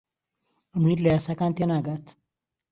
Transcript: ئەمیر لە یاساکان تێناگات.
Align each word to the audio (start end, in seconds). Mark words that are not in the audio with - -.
ئەمیر 0.73 0.97
لە 1.03 1.09
یاساکان 1.15 1.51
تێناگات. 1.57 2.05